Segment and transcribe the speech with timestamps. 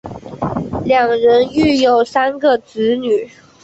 [0.83, 3.29] 两人育有三个子女。